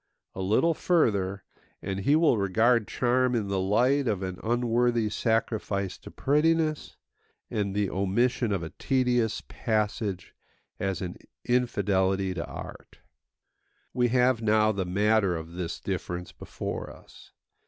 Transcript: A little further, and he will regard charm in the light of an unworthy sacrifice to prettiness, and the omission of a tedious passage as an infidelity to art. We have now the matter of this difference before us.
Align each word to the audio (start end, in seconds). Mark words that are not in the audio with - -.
A 0.33 0.41
little 0.41 0.73
further, 0.73 1.43
and 1.79 1.99
he 1.99 2.15
will 2.15 2.35
regard 2.39 2.87
charm 2.87 3.35
in 3.35 3.49
the 3.49 3.59
light 3.59 4.07
of 4.07 4.23
an 4.23 4.39
unworthy 4.41 5.11
sacrifice 5.11 5.95
to 5.99 6.09
prettiness, 6.09 6.97
and 7.51 7.75
the 7.75 7.87
omission 7.87 8.51
of 8.51 8.63
a 8.63 8.71
tedious 8.71 9.43
passage 9.47 10.33
as 10.79 11.03
an 11.03 11.17
infidelity 11.45 12.33
to 12.33 12.43
art. 12.47 12.97
We 13.93 14.07
have 14.07 14.41
now 14.41 14.71
the 14.71 14.85
matter 14.85 15.35
of 15.35 15.51
this 15.53 15.79
difference 15.79 16.31
before 16.31 16.89
us. 16.89 17.31